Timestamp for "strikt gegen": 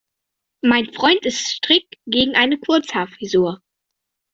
1.47-2.33